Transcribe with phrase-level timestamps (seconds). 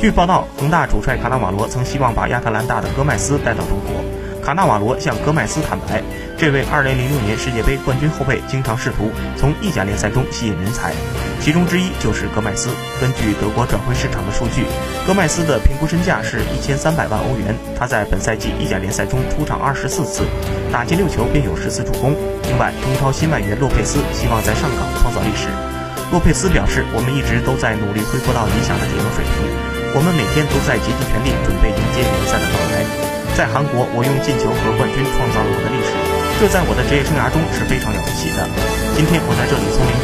[0.00, 4.02] 据报道，恒大主帅卡纳瓦罗曾希望把亚特兰大的戈麦斯带到中国。
[4.42, 6.02] 卡纳瓦罗向戈麦斯坦白，
[6.38, 10.94] 这位2006年世界杯冠军后卫经常试图从意甲联赛中吸引人才，
[11.42, 12.70] 其中之一就是戈麦斯。
[12.98, 14.64] 根据德国转会市场的数据，
[15.06, 17.54] 戈麦斯的评估身价是一千三百万欧元。
[17.78, 20.22] 他在本赛季意甲联赛中出场二十四次，
[20.72, 22.16] 打进六球，并有十次助攻。
[22.48, 25.48] 另外，中超新外援洛佩斯希望在上港创造历史。
[26.10, 32.84] 洛佩斯表示：“我们一直都在努力恢复到理想的体能水平，我们每天都在竭尽全力准备迎接联赛的到来。”
[33.38, 35.94] 在韩国，我用进球和冠军创造了我的历史，
[36.42, 38.42] 这在我的职业生涯中是非常了不起的。
[38.98, 39.94] 今天我在这里从零